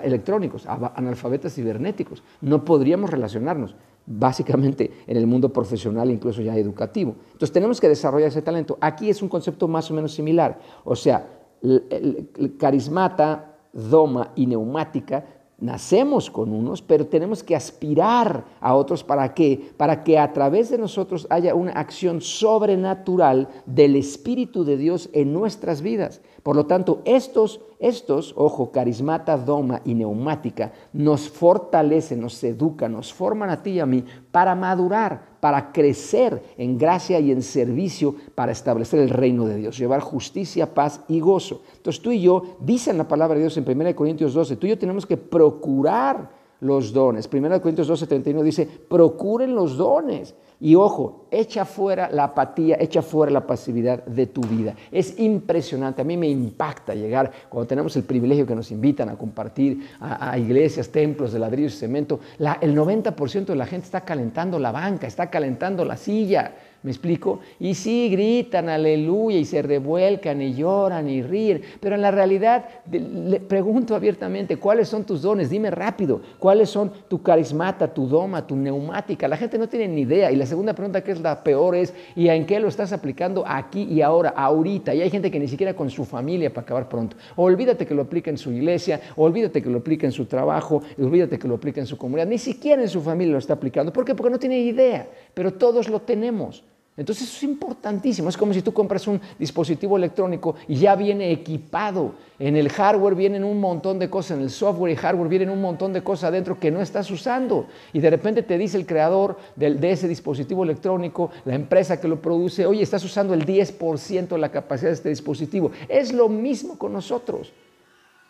Electrónicos, 0.02 0.67
analfabetas 0.67 1.55
cibernéticos. 1.55 2.23
No 2.41 2.64
podríamos 2.64 3.11
relacionarnos 3.11 3.75
básicamente 4.06 4.90
en 5.06 5.16
el 5.16 5.26
mundo 5.26 5.52
profesional 5.52 6.11
incluso 6.11 6.42
ya 6.42 6.56
educativo. 6.56 7.14
Entonces 7.26 7.52
tenemos 7.52 7.80
que 7.80 7.88
desarrollar 7.88 8.28
ese 8.28 8.42
talento. 8.42 8.78
Aquí 8.80 9.09
es 9.11 9.23
un 9.23 9.28
concepto 9.28 9.68
más 9.68 9.90
o 9.90 9.94
menos 9.94 10.12
similar. 10.12 10.59
O 10.85 10.97
sea, 10.97 11.26
el 11.62 12.56
carismata, 12.59 13.56
doma 13.73 14.32
y 14.35 14.47
neumática 14.47 15.25
Nacemos 15.62 16.28
con 16.28 16.52
unos, 16.52 16.83
pero 16.83 17.07
tenemos 17.07 17.45
que 17.45 17.54
aspirar 17.54 18.45
a 18.61 18.75
otros 18.75 19.04
para 19.04 19.33
qué? 19.33 19.71
Para 19.76 20.02
que 20.02 20.19
a 20.19 20.33
través 20.33 20.71
de 20.71 20.76
nosotros 20.76 21.25
haya 21.31 21.54
una 21.54 21.71
acción 21.71 22.21
sobrenatural 22.21 23.49
del 23.64 23.95
Espíritu 23.95 24.64
de 24.64 24.76
Dios 24.76 25.09
en 25.12 25.33
nuestras 25.33 25.81
vidas. 25.81 26.21
Por 26.42 26.57
lo 26.57 26.66
tanto, 26.66 27.00
estos, 27.04 27.61
estos, 27.78 28.35
ojo, 28.37 28.73
carismata, 28.73 29.37
doma 29.37 29.83
y 29.85 29.95
neumática, 29.95 30.73
nos 30.92 31.28
fortalecen, 31.28 32.21
nos 32.21 32.42
educan, 32.42 32.90
nos 32.90 33.12
forman 33.12 33.49
a 33.49 33.62
ti 33.62 33.71
y 33.71 33.78
a 33.78 33.87
mí 33.87 34.04
para 34.33 34.57
madurar, 34.57 35.32
para 35.42 35.72
crecer 35.72 36.40
en 36.56 36.78
gracia 36.78 37.18
y 37.18 37.32
en 37.32 37.42
servicio, 37.42 38.14
para 38.37 38.52
establecer 38.52 39.00
el 39.00 39.11
reino 39.11 39.44
de 39.44 39.56
Dios, 39.56 39.76
llevar 39.76 39.99
justicia, 39.99 40.72
paz 40.72 41.00
y 41.08 41.18
gozo. 41.18 41.62
Entonces 41.78 42.00
tú 42.00 42.12
y 42.12 42.20
yo, 42.20 42.44
dicen 42.61 42.96
la 42.96 43.08
palabra 43.08 43.34
de 43.34 43.40
Dios 43.40 43.56
en 43.56 43.68
1 43.68 43.96
Corintios 43.96 44.34
12, 44.34 44.54
tú 44.54 44.68
y 44.68 44.70
yo 44.70 44.78
tenemos 44.78 45.04
que 45.04 45.16
procurar 45.16 46.30
los 46.62 46.92
dones. 46.92 47.28
1 47.31 47.61
Corintios 47.61 47.88
12, 47.88 48.07
31 48.07 48.42
dice, 48.42 48.66
procuren 48.88 49.54
los 49.54 49.76
dones. 49.76 50.35
Y 50.61 50.76
ojo, 50.76 51.26
echa 51.33 51.64
fuera 51.64 52.09
la 52.09 52.23
apatía, 52.23 52.76
echa 52.78 53.02
fuera 53.02 53.33
la 53.33 53.45
pasividad 53.49 54.04
de 54.04 54.26
tu 54.26 54.42
vida. 54.42 54.76
Es 54.92 55.19
impresionante, 55.19 56.02
a 56.02 56.04
mí 56.04 56.16
me 56.16 56.28
impacta 56.28 56.95
llegar 56.95 57.33
cuando 57.49 57.66
tenemos 57.66 57.97
el 57.97 58.04
privilegio 58.04 58.47
que 58.47 58.54
nos 58.54 58.71
invitan 58.71 59.09
a 59.09 59.16
compartir 59.16 59.88
a, 59.99 60.38
iglesias, 60.38 60.90
templos 60.90 61.33
de 61.33 61.40
ladrillo 61.40 61.66
y 61.66 61.71
cemento. 61.71 62.21
el 62.61 62.76
90% 62.76 63.47
de 63.47 63.57
la 63.57 63.66
gente 63.66 63.87
está 63.87 64.02
calentando 64.02 64.61
la 64.61 64.71
banca, 64.71 65.09
está 65.09 65.28
calentando 65.31 65.85
la 65.85 65.97
silla. 65.97 66.54
¿Me 66.83 66.91
explico? 66.91 67.39
Y 67.61 67.75
sí, 67.75 68.09
gritan 68.11 68.69
aleluya 68.69 69.39
y 69.39 69.45
se 69.45 69.62
revuelcan 69.62 70.43
y 70.43 70.53
lloran 70.55 71.09
y 71.09 71.23
ríen, 71.23 71.62
pero 71.79 71.95
en 71.95 72.01
la 72.01 72.11
realidad 72.11 72.65
le 72.91 73.39
pregunto 73.39 73.95
abiertamente, 73.95 74.57
¿cuáles 74.57 74.89
son 74.89 75.05
tus 75.05 75.23
dones? 75.23 75.49
Dime 75.49 75.71
rápido, 75.71 76.21
¿cuáles 76.41 76.71
son 76.71 76.91
tu 77.07 77.23
carismata, 77.23 77.87
tu 77.87 78.09
doma, 78.09 78.45
tu 78.45 78.57
neumática? 78.57 79.29
La 79.29 79.37
gente 79.37 79.59
no 79.59 79.69
tiene 79.69 79.87
ni 79.87 80.01
idea. 80.01 80.33
Y 80.33 80.37
la 80.37 80.45
segunda 80.45 80.75
pregunta 80.75 81.05
que 81.05 81.12
es 81.12 81.21
la 81.21 81.45
peor 81.45 81.77
es, 81.77 81.95
¿y 82.17 82.27
en 82.27 82.47
qué 82.47 82.59
lo 82.59 82.67
estás 82.67 82.93
aplicando 82.93 83.45
aquí 83.47 83.85
y 83.85 84.03
ahora, 84.03 84.31
ahorita? 84.31 84.93
Y 84.93 85.03
hay 85.03 85.11
gente 85.11 85.31
que 85.31 85.39
ni 85.39 85.47
siquiera 85.47 85.75
con 85.75 85.89
su 85.89 86.05
familia 86.05 86.53
para 86.53 86.65
acabar 86.65 86.89
pronto. 86.89 87.17
Olvídate 87.37 87.87
que 87.87 87.95
lo 87.95 88.03
aplique 88.03 88.31
en 88.31 88.39
su 88.39 88.51
iglesia, 88.51 89.01
olvídate 89.15 89.62
que 89.62 89.71
lo 89.71 89.79
aplique 89.79 90.05
en 90.05 90.12
su 90.12 90.25
trabajo, 90.25 90.83
olvídate 90.99 91.39
que 91.39 91.47
lo 91.47 91.55
aplique 91.55 91.79
en 91.79 91.87
su 91.87 91.97
comunidad. 91.97 92.27
Ni 92.27 92.39
siquiera 92.39 92.83
en 92.83 92.89
su 92.89 93.01
familia 93.01 93.35
lo 93.35 93.39
está 93.39 93.53
aplicando. 93.53 93.93
¿Por 93.93 94.05
qué? 94.05 94.17
Porque 94.17 94.31
no 94.31 94.39
tiene 94.41 94.59
idea, 94.59 95.09
pero 95.33 95.53
todos 95.53 95.89
lo 95.89 96.01
tenemos. 96.01 96.65
Entonces 96.94 97.26
eso 97.26 97.38
es 97.38 97.42
importantísimo. 97.44 98.28
Es 98.28 98.37
como 98.37 98.52
si 98.52 98.61
tú 98.61 98.72
compras 98.75 99.06
un 99.06 99.18
dispositivo 99.38 99.96
electrónico 99.96 100.56
y 100.68 100.75
ya 100.76 100.94
viene 100.94 101.32
equipado. 101.32 102.14
En 102.38 102.54
el 102.54 102.68
hardware 102.68 103.14
vienen 103.14 103.44
un 103.44 103.58
montón 103.61 103.99
de 103.99 104.11
cosas, 104.11 104.37
en 104.37 104.42
el 104.44 104.50
software 104.50 104.92
y 104.92 104.96
hardware 104.96 105.28
vienen 105.28 105.49
un 105.49 105.62
montón 105.62 105.94
de 105.94 106.02
cosas 106.02 106.25
adentro 106.25 106.61
que 106.61 106.70
no 106.70 106.82
estás 106.82 107.11
usando. 107.11 107.66
Y 107.94 108.00
de 108.00 108.11
repente 108.11 108.42
te 108.42 108.58
dice 108.58 108.76
el 108.76 108.84
creador 108.84 109.38
de, 109.56 109.75
de 109.75 109.90
ese 109.90 110.06
dispositivo 110.06 110.64
electrónico, 110.64 111.30
la 111.46 111.54
empresa 111.54 111.99
que 111.99 112.08
lo 112.08 112.20
produce, 112.20 112.66
oye, 112.66 112.82
estás 112.82 113.04
usando 113.04 113.32
el 113.32 113.46
10% 113.46 114.28
de 114.28 114.38
la 114.38 114.50
capacidad 114.50 114.90
de 114.90 114.94
este 114.94 115.08
dispositivo. 115.08 115.70
Es 115.88 116.12
lo 116.12 116.28
mismo 116.28 116.76
con 116.78 116.92
nosotros. 116.92 117.52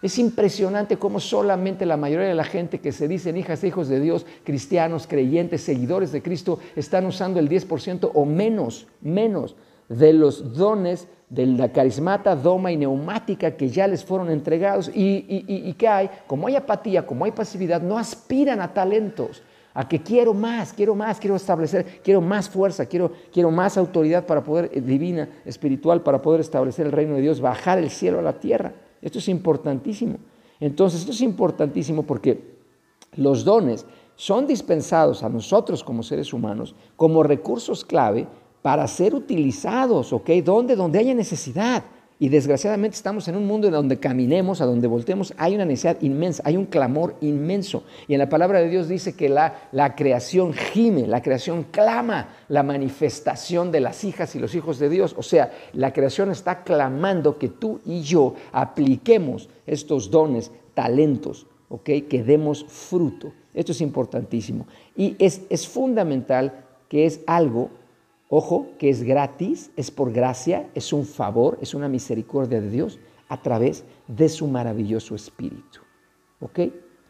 Es 0.03 0.19
impresionante 0.19 0.97
cómo 0.97 1.21
solamente 1.21 1.87
la 1.87 1.97
mayoría 1.97 2.27
de 2.27 2.35
la 2.35 2.45
gente 2.45 2.81
que 2.81 2.91
se 2.91 3.07
dicen 3.07 3.37
hijas 3.37 3.63
e 3.63 3.69
hijos 3.69 3.89
de 3.89 4.01
Dios, 4.01 4.27
cristianos, 4.43 5.07
creyentes, 5.07 5.63
seguidores 5.63 6.11
de 6.11 6.23
Cristo, 6.23 6.59
están 6.75 7.07
usando 7.07 7.39
el 7.39 7.49
10% 7.49 8.11
o 8.13 8.25
menos, 8.25 8.89
menos 9.01 9.55
de 9.89 10.13
los 10.13 10.57
dones 10.57 11.07
de 11.31 11.47
la 11.47 11.71
carismata, 11.71 12.35
doma 12.35 12.73
y 12.73 12.77
neumática 12.77 13.57
que 13.57 13.69
ya 13.69 13.87
les 13.87 14.05
fueron 14.05 14.29
entregados. 14.29 14.91
Y, 14.93 15.25
y, 15.29 15.73
que 15.75 15.87
hay, 15.87 16.11
como 16.27 16.49
hay 16.49 16.57
apatía, 16.57 17.07
como 17.07 17.25
hay 17.25 17.31
pasividad, 17.31 17.81
no 17.81 17.97
aspiran 17.97 18.61
a 18.61 18.75
talentos 18.75 19.43
a 19.73 19.89
que 19.89 20.03
quiero 20.03 20.35
más, 20.35 20.73
quiero 20.73 20.95
más, 20.95 21.19
quiero 21.19 21.37
establecer, 21.37 22.01
quiero 22.03 22.21
más 22.21 22.49
fuerza, 22.49 22.85
quiero, 22.87 23.13
quiero 23.33 23.51
más 23.51 23.79
autoridad 23.79 24.27
para 24.27 24.43
poder, 24.43 24.71
eh, 24.75 24.81
divina, 24.81 25.29
espiritual, 25.45 26.03
para 26.03 26.21
poder 26.21 26.41
establecer 26.41 26.87
el 26.87 26.93
reino 26.93 27.15
de 27.15 27.23
Dios, 27.23 27.41
bajar 27.41 27.79
el 27.79 27.89
cielo 27.89 28.19
a 28.19 28.23
la 28.23 28.35
tierra. 28.35 28.73
Esto 29.03 29.19
es 29.19 29.29
importantísimo. 29.29 30.17
Entonces, 30.61 31.01
esto 31.01 31.13
es 31.13 31.21
importantísimo 31.21 32.05
porque 32.05 32.57
los 33.17 33.45
dones 33.45 33.85
son 34.15 34.47
dispensados 34.47 35.23
a 35.23 35.29
nosotros 35.29 35.83
como 35.83 36.03
seres 36.03 36.33
humanos 36.33 36.75
como 36.97 37.23
recursos 37.23 37.85
clave 37.85 38.27
para 38.63 38.87
ser 38.87 39.15
utilizados, 39.15 40.13
¿ok? 40.13 40.31
¿Dónde? 40.45 40.77
Donde 40.77 41.01
haya 41.01 41.15
necesidad. 41.15 41.85
Y 42.23 42.29
desgraciadamente 42.29 42.95
estamos 42.95 43.27
en 43.27 43.35
un 43.35 43.49
mundo 43.49 43.67
en 43.67 43.73
donde 43.73 43.99
caminemos, 43.99 44.61
a 44.61 44.65
donde 44.65 44.87
voltemos, 44.87 45.35
hay 45.39 45.57
una 45.57 45.65
necesidad 45.65 46.01
inmensa, 46.03 46.41
hay 46.47 46.57
un 46.57 46.67
clamor 46.67 47.17
inmenso. 47.21 47.83
Y 48.07 48.13
en 48.13 48.21
la 48.21 48.29
palabra 48.29 48.61
de 48.61 48.69
Dios 48.69 48.87
dice 48.87 49.17
que 49.17 49.29
la, 49.29 49.69
la 49.73 49.97
creación 49.97 50.53
gime, 50.53 51.09
la 51.09 51.21
creación 51.21 51.65
clama 51.73 52.29
la 52.47 52.63
manifestación 52.63 53.73
de 53.73 53.81
las 53.81 54.05
hijas 54.05 54.37
y 54.37 54.39
los 54.39 54.55
hijos 54.55 54.79
de 54.79 54.89
Dios. 54.89 55.17
O 55.19 55.23
sea, 55.25 55.51
la 55.73 55.93
creación 55.93 56.31
está 56.31 56.63
clamando 56.63 57.39
que 57.39 57.49
tú 57.49 57.81
y 57.85 58.03
yo 58.03 58.37
apliquemos 58.53 59.49
estos 59.67 60.09
dones, 60.09 60.53
talentos, 60.75 61.49
¿ok? 61.71 61.91
Que 62.09 62.23
demos 62.23 62.65
fruto. 62.69 63.33
Esto 63.53 63.73
es 63.73 63.81
importantísimo. 63.81 64.69
Y 64.97 65.17
es, 65.19 65.43
es 65.51 65.67
fundamental 65.67 66.67
que 66.89 67.05
es 67.05 67.19
algo 67.27 67.71
Ojo, 68.35 68.69
que 68.79 68.89
es 68.89 69.03
gratis, 69.03 69.71
es 69.77 69.91
por 69.91 70.11
gracia, 70.11 70.67
es 70.75 70.95
un 70.95 71.05
favor, 71.05 71.59
es 71.61 71.75
una 71.75 71.87
misericordia 71.87 72.63
de 72.63 72.71
Dios 72.71 72.99
a 73.29 73.43
través 73.43 73.85
de 74.09 74.31
su 74.31 74.47
maravilloso 74.47 75.15
espíritu. 75.15 75.81
¿Ok? 76.41 76.61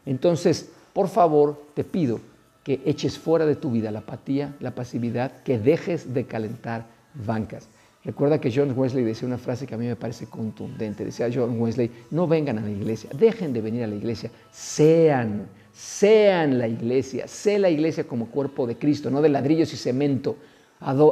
Entonces, 0.05 0.73
por 0.93 1.07
favor, 1.07 1.63
te 1.75 1.85
pido 1.85 2.19
que 2.65 2.83
eches 2.85 3.21
fuera 3.21 3.47
de 3.47 3.55
tu 3.55 3.71
vida 3.71 3.93
la 3.93 4.01
apatía, 4.01 4.57
la 4.59 4.75
pasividad, 4.75 5.45
que 5.45 5.61
dejes 5.61 6.13
de 6.13 6.27
calentar 6.27 6.89
bancas. 7.15 7.69
Recuerda 8.03 8.41
que 8.41 8.51
John 8.53 8.77
Wesley 8.77 9.05
decía 9.05 9.29
una 9.29 9.39
frase 9.39 9.65
que 9.65 9.77
a 9.77 9.79
mí 9.79 9.87
me 9.87 9.95
parece 9.95 10.27
contundente. 10.27 11.05
Decía 11.05 11.31
John 11.33 11.61
Wesley, 11.61 11.89
no 12.11 12.27
vengan 12.27 12.59
a 12.59 12.63
la 12.63 12.71
iglesia, 12.71 13.11
dejen 13.17 13.53
de 13.53 13.61
venir 13.61 13.85
a 13.85 13.87
la 13.87 13.95
iglesia, 13.95 14.29
sean, 14.51 15.47
sean 15.73 16.59
la 16.59 16.67
iglesia, 16.67 17.29
sé 17.29 17.61
la 17.61 17.71
iglesia 17.71 18.09
como 18.09 18.27
cuerpo 18.27 18.67
de 18.67 18.77
Cristo, 18.77 19.09
no 19.09 19.23
de 19.23 19.29
ladrillos 19.29 19.73
y 19.73 19.77
cemento, 19.77 20.35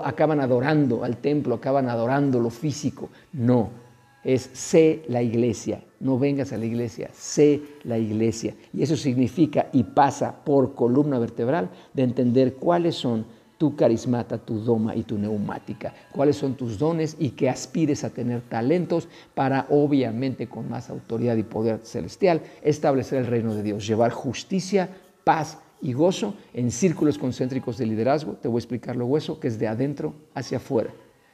acaban 0.05 0.41
adorando 0.41 1.05
al 1.05 1.19
templo, 1.19 1.55
acaban 1.57 1.89
adorando 1.89 2.41
lo 2.41 2.51
físico. 2.51 3.09
No, 3.33 3.71
es 4.25 4.51
sé 4.53 5.03
la 5.09 5.23
iglesia, 5.23 5.83
no 6.01 6.19
vengas 6.19 6.53
a 6.53 6.59
la 6.59 6.67
iglesia, 6.67 7.11
sé 7.13 7.63
la 7.85 7.99
iglesia. 7.99 8.55
Y 8.73 8.83
eso 8.83 8.97
significa 8.97 9.69
y 9.73 9.85
pasa 9.85 10.35
por 10.45 10.75
columna 10.75 11.19
vertebral 11.19 11.71
de 11.95 12.03
entender 12.03 12.55
cuáles 12.55 12.97
son 12.97 13.25
tu 13.61 13.77
carismata, 13.77 14.39
tu 14.39 14.59
doma 14.59 14.97
y 14.97 15.03
tu 15.03 15.19
neumática, 15.19 15.93
cuáles 16.13 16.37
son 16.37 16.55
tus 16.55 16.79
dones 16.79 17.17
y 17.19 17.33
que 17.33 17.51
aspires 17.51 18.05
a 18.05 18.11
tener 18.11 18.41
talentos 18.41 19.07
para, 19.35 19.67
obviamente, 19.69 20.49
con 20.49 20.71
más 20.71 20.89
autoridad 20.89 21.37
y 21.37 21.43
poder 21.43 21.81
celestial, 21.83 22.41
establecer 22.63 23.19
el 23.19 23.27
reino 23.27 23.55
de 23.55 23.63
Dios, 23.63 23.87
llevar 23.87 24.13
justicia, 24.13 24.89
paz, 25.25 25.59
y 25.83 25.93
gozo 25.93 26.35
en 26.55 26.71
círculos 26.71 27.19
concéntricos 27.19 27.79
de 27.79 27.87
liderazgo. 27.87 28.35
Te 28.35 28.49
voy 28.49 28.59
a 28.59 28.61
explicar 28.61 28.97
lo 28.97 29.07
hueso, 29.07 29.41
que 29.41 29.49
es 29.49 29.59
de 29.59 29.69
adentro 29.69 30.15
hacia 30.35 30.59
afuera. 30.59 30.91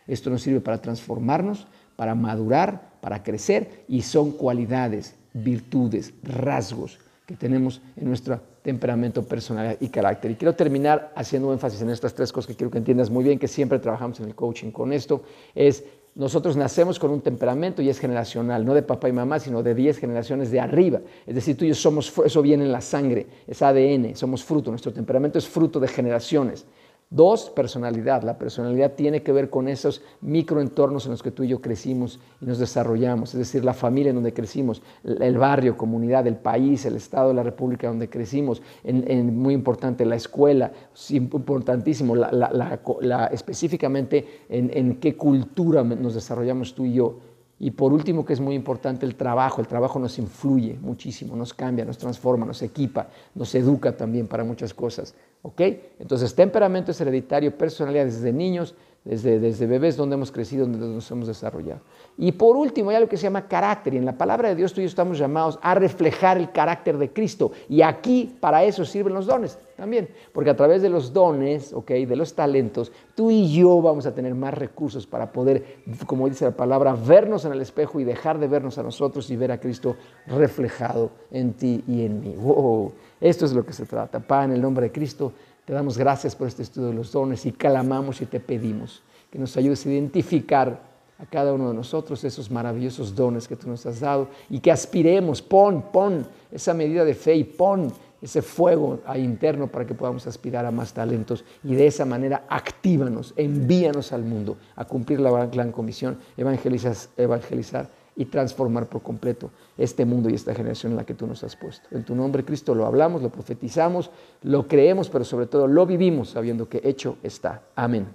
Esto 0.06 0.30
nos 0.30 0.42
sirve 0.42 0.60
para 0.60 0.80
transformarnos, 0.80 1.66
para 1.96 2.14
madurar, 2.14 2.98
para 3.00 3.22
crecer 3.22 3.84
y 3.88 4.02
son 4.02 4.32
cualidades, 4.32 5.16
virtudes, 5.32 6.14
rasgos 6.22 6.98
que 7.26 7.34
tenemos 7.34 7.80
en 7.96 8.08
nuestro 8.08 8.40
temperamento, 8.62 9.24
personalidad 9.24 9.76
y 9.80 9.88
carácter. 9.88 10.30
Y 10.30 10.36
quiero 10.36 10.54
terminar 10.54 11.12
haciendo 11.16 11.52
énfasis 11.52 11.82
en 11.82 11.90
estas 11.90 12.14
tres 12.14 12.32
cosas 12.32 12.46
que 12.48 12.54
quiero 12.54 12.70
que 12.70 12.78
entiendas 12.78 13.10
muy 13.10 13.24
bien, 13.24 13.38
que 13.38 13.48
siempre 13.48 13.80
trabajamos 13.80 14.20
en 14.20 14.26
el 14.26 14.34
coaching 14.34 14.70
con 14.70 14.92
esto, 14.92 15.24
es 15.54 15.84
nosotros 16.16 16.56
nacemos 16.56 16.98
con 16.98 17.10
un 17.10 17.20
temperamento 17.20 17.82
y 17.82 17.90
es 17.90 17.98
generacional, 17.98 18.64
no 18.64 18.72
de 18.72 18.82
papá 18.82 19.08
y 19.10 19.12
mamá, 19.12 19.38
sino 19.38 19.62
de 19.62 19.74
10 19.74 19.98
generaciones 19.98 20.50
de 20.50 20.58
arriba. 20.58 21.00
Es 21.26 21.34
decir, 21.34 21.58
tú 21.58 21.66
y 21.66 21.68
yo 21.68 21.74
somos, 21.74 22.10
eso 22.24 22.40
viene 22.40 22.64
en 22.64 22.72
la 22.72 22.80
sangre, 22.80 23.26
es 23.46 23.60
ADN, 23.60 24.16
somos 24.16 24.42
fruto, 24.42 24.70
nuestro 24.70 24.94
temperamento 24.94 25.38
es 25.38 25.46
fruto 25.46 25.78
de 25.78 25.88
generaciones. 25.88 26.64
Dos, 27.08 27.50
personalidad. 27.50 28.24
La 28.24 28.36
personalidad 28.36 28.94
tiene 28.94 29.22
que 29.22 29.30
ver 29.30 29.48
con 29.48 29.68
esos 29.68 30.02
microentornos 30.22 31.04
en 31.04 31.12
los 31.12 31.22
que 31.22 31.30
tú 31.30 31.44
y 31.44 31.48
yo 31.48 31.60
crecimos 31.60 32.18
y 32.40 32.46
nos 32.46 32.58
desarrollamos, 32.58 33.32
es 33.32 33.38
decir, 33.38 33.64
la 33.64 33.74
familia 33.74 34.10
en 34.10 34.16
donde 34.16 34.34
crecimos, 34.34 34.82
el 35.04 35.38
barrio, 35.38 35.76
comunidad, 35.76 36.26
el 36.26 36.34
país, 36.34 36.84
el 36.84 36.96
estado, 36.96 37.32
la 37.32 37.44
república 37.44 37.86
donde 37.86 38.10
crecimos, 38.10 38.60
en, 38.82 39.38
muy 39.38 39.54
importante 39.54 40.04
la 40.04 40.16
escuela, 40.16 40.72
importantísimo, 41.10 42.16
la, 42.16 43.30
específicamente 43.32 44.42
en, 44.48 44.70
en 44.74 44.96
qué 44.96 45.16
cultura 45.16 45.84
nos 45.84 46.14
desarrollamos 46.14 46.74
tú 46.74 46.86
y 46.86 46.94
yo. 46.94 47.20
Y 47.58 47.70
por 47.70 47.92
último, 47.92 48.24
que 48.24 48.34
es 48.34 48.40
muy 48.40 48.54
importante, 48.54 49.06
el 49.06 49.14
trabajo. 49.14 49.62
El 49.62 49.66
trabajo 49.66 49.98
nos 49.98 50.18
influye 50.18 50.78
muchísimo, 50.80 51.34
nos 51.34 51.54
cambia, 51.54 51.84
nos 51.84 51.96
transforma, 51.96 52.44
nos 52.44 52.60
equipa, 52.62 53.08
nos 53.34 53.54
educa 53.54 53.96
también 53.96 54.26
para 54.26 54.44
muchas 54.44 54.74
cosas. 54.74 55.14
¿Ok? 55.42 55.60
Entonces, 55.98 56.34
temperamento 56.34 56.90
es 56.90 57.00
hereditario, 57.00 57.56
personalidad 57.56 58.04
desde 58.04 58.32
niños, 58.32 58.74
desde, 59.04 59.38
desde 59.38 59.66
bebés 59.66 59.96
donde 59.96 60.16
hemos 60.16 60.30
crecido, 60.30 60.66
donde 60.66 60.86
nos 60.86 61.10
hemos 61.10 61.28
desarrollado. 61.28 61.80
Y 62.18 62.32
por 62.32 62.56
último, 62.56 62.90
hay 62.90 62.96
algo 62.96 63.08
que 63.08 63.16
se 63.16 63.22
llama 63.22 63.48
carácter. 63.48 63.94
Y 63.94 63.96
en 63.96 64.04
la 64.04 64.18
palabra 64.18 64.50
de 64.50 64.56
Dios 64.56 64.74
tú 64.74 64.80
y 64.80 64.84
yo 64.84 64.88
estamos 64.88 65.16
llamados 65.16 65.58
a 65.62 65.74
reflejar 65.74 66.36
el 66.36 66.52
carácter 66.52 66.98
de 66.98 67.10
Cristo. 67.10 67.52
Y 67.70 67.80
aquí 67.80 68.36
para 68.38 68.64
eso 68.64 68.84
sirven 68.84 69.14
los 69.14 69.26
dones 69.26 69.58
también. 69.76 70.08
Porque 70.32 70.50
a 70.50 70.56
través 70.56 70.82
de 70.82 70.88
los 70.88 71.12
dones, 71.12 71.72
¿ok? 71.72 71.90
De 71.90 72.16
los 72.16 72.34
talentos, 72.34 72.92
tú 73.14 73.30
y 73.30 73.52
yo 73.52 73.80
vamos 73.80 74.06
a 74.06 74.14
tener 74.14 74.34
más 74.34 74.54
recursos 74.54 75.06
para 75.06 75.30
poder, 75.32 75.82
como 76.06 76.28
dice 76.28 76.44
la 76.44 76.56
palabra, 76.56 76.94
vernos 76.94 77.44
en 77.44 77.52
el 77.52 77.60
espejo 77.60 78.00
y 78.00 78.04
dejar 78.04 78.38
de 78.38 78.48
vernos 78.48 78.78
a 78.78 78.82
nosotros 78.82 79.30
y 79.30 79.36
ver 79.36 79.52
a 79.52 79.60
Cristo 79.60 79.96
reflejado 80.26 81.10
en 81.30 81.52
ti 81.52 81.84
y 81.86 82.04
en 82.04 82.20
mí. 82.20 82.34
Wow. 82.36 82.92
Esto 83.20 83.44
es 83.44 83.52
lo 83.52 83.64
que 83.64 83.72
se 83.72 83.86
trata. 83.86 84.20
Padre, 84.20 84.46
en 84.46 84.52
el 84.52 84.62
nombre 84.62 84.86
de 84.86 84.92
Cristo, 84.92 85.32
te 85.64 85.72
damos 85.72 85.98
gracias 85.98 86.34
por 86.34 86.48
este 86.48 86.62
estudio 86.62 86.88
de 86.88 86.94
los 86.94 87.12
dones 87.12 87.44
y 87.44 87.52
clamamos 87.52 88.20
y 88.20 88.26
te 88.26 88.40
pedimos 88.40 89.02
que 89.30 89.38
nos 89.38 89.56
ayudes 89.56 89.84
a 89.84 89.90
identificar 89.90 90.80
a 91.18 91.26
cada 91.26 91.52
uno 91.52 91.68
de 91.68 91.74
nosotros 91.74 92.22
esos 92.24 92.50
maravillosos 92.50 93.14
dones 93.14 93.48
que 93.48 93.56
tú 93.56 93.68
nos 93.68 93.86
has 93.86 94.00
dado 94.00 94.28
y 94.50 94.60
que 94.60 94.70
aspiremos, 94.70 95.40
pon, 95.40 95.82
pon 95.90 96.26
esa 96.52 96.74
medida 96.74 97.04
de 97.04 97.14
fe 97.14 97.34
y 97.34 97.44
pon 97.44 97.92
ese 98.20 98.42
fuego 98.42 99.00
interno 99.16 99.68
para 99.68 99.86
que 99.86 99.94
podamos 99.94 100.26
aspirar 100.26 100.64
a 100.66 100.70
más 100.70 100.92
talentos 100.92 101.44
y 101.62 101.74
de 101.74 101.86
esa 101.86 102.04
manera 102.04 102.44
actívanos, 102.48 103.34
envíanos 103.36 104.12
al 104.12 104.22
mundo 104.22 104.56
a 104.74 104.84
cumplir 104.84 105.20
la 105.20 105.46
gran 105.46 105.72
comisión, 105.72 106.18
evangelizar, 106.36 106.94
evangelizar 107.16 107.88
y 108.16 108.24
transformar 108.24 108.86
por 108.86 109.02
completo 109.02 109.50
este 109.76 110.04
mundo 110.04 110.30
y 110.30 110.34
esta 110.34 110.54
generación 110.54 110.92
en 110.92 110.96
la 110.96 111.04
que 111.04 111.14
tú 111.14 111.26
nos 111.26 111.44
has 111.44 111.54
puesto. 111.54 111.88
En 111.90 112.04
tu 112.04 112.14
nombre, 112.14 112.44
Cristo, 112.44 112.74
lo 112.74 112.86
hablamos, 112.86 113.22
lo 113.22 113.30
profetizamos, 113.30 114.10
lo 114.42 114.66
creemos, 114.66 115.10
pero 115.10 115.24
sobre 115.24 115.46
todo 115.46 115.66
lo 115.66 115.84
vivimos 115.86 116.30
sabiendo 116.30 116.68
que 116.68 116.80
hecho 116.82 117.18
está. 117.22 117.62
Amén. 117.74 118.06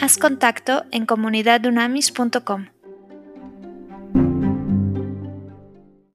Haz 0.00 0.16
contacto 0.16 0.84
en 0.92 1.06
comunidadunamis.com. 1.06 2.77